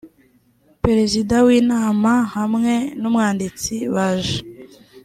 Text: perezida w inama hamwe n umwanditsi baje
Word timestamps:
perezida 0.83 1.35
w 1.45 1.47
inama 1.59 2.13
hamwe 2.35 2.73
n 3.01 3.03
umwanditsi 3.09 3.73
baje 3.93 4.39